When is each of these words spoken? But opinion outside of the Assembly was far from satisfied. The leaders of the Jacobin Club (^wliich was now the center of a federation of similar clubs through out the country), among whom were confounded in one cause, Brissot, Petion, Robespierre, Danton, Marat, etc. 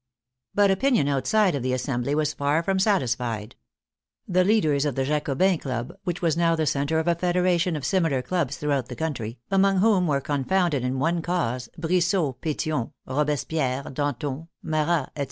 But 0.55 0.71
opinion 0.71 1.07
outside 1.07 1.53
of 1.53 1.61
the 1.61 1.73
Assembly 1.73 2.15
was 2.15 2.33
far 2.33 2.63
from 2.63 2.79
satisfied. 2.79 3.55
The 4.27 4.43
leaders 4.43 4.83
of 4.83 4.95
the 4.95 5.05
Jacobin 5.05 5.59
Club 5.59 5.95
(^wliich 6.07 6.21
was 6.21 6.35
now 6.35 6.55
the 6.55 6.65
center 6.65 6.97
of 6.97 7.07
a 7.07 7.13
federation 7.13 7.75
of 7.75 7.85
similar 7.85 8.23
clubs 8.23 8.57
through 8.57 8.71
out 8.71 8.87
the 8.89 8.95
country), 8.95 9.37
among 9.51 9.77
whom 9.77 10.07
were 10.07 10.19
confounded 10.19 10.83
in 10.83 10.97
one 10.97 11.21
cause, 11.21 11.69
Brissot, 11.77 12.41
Petion, 12.41 12.93
Robespierre, 13.05 13.83
Danton, 13.93 14.47
Marat, 14.63 15.03
etc. 15.09 15.13